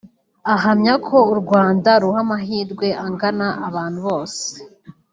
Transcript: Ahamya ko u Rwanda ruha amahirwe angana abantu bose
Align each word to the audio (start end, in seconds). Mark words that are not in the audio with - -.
Ahamya 0.53 0.93
ko 1.07 1.17
u 1.33 1.35
Rwanda 1.41 1.89
ruha 2.01 2.19
amahirwe 2.25 2.87
angana 3.05 3.47
abantu 3.67 3.99
bose 4.07 4.43